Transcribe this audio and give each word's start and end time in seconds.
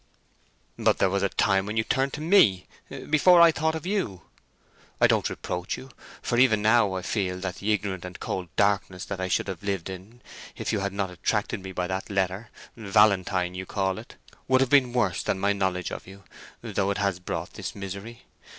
"But 0.79 0.97
there 0.97 1.11
was 1.11 1.21
a 1.21 1.29
time 1.29 1.67
when 1.67 1.77
you 1.77 1.83
turned 1.83 2.13
to 2.13 2.21
me, 2.21 2.65
before 3.07 3.39
I 3.39 3.51
thought 3.51 3.75
of 3.75 3.85
you! 3.85 4.23
I 4.99 5.05
don't 5.05 5.29
reproach 5.29 5.77
you, 5.77 5.91
for 6.23 6.39
even 6.39 6.59
now 6.63 6.93
I 6.95 7.03
feel 7.03 7.37
that 7.41 7.57
the 7.57 7.71
ignorant 7.71 8.03
and 8.03 8.19
cold 8.19 8.47
darkness 8.55 9.05
that 9.05 9.21
I 9.21 9.27
should 9.27 9.47
have 9.47 9.61
lived 9.61 9.91
in 9.91 10.23
if 10.55 10.73
you 10.73 10.79
had 10.79 10.91
not 10.91 11.11
attracted 11.11 11.61
me 11.61 11.71
by 11.71 11.85
that 11.85 12.09
letter—valentine 12.09 13.53
you 13.53 13.67
call 13.67 13.99
it—would 13.99 14.61
have 14.61 14.71
been 14.71 14.91
worse 14.91 15.21
than 15.21 15.37
my 15.39 15.53
knowledge 15.53 15.91
of 15.91 16.07
you, 16.07 16.23
though 16.63 16.89
it 16.89 16.97
has 16.97 17.19
brought 17.19 17.53
this 17.53 17.75
misery. 17.75 18.23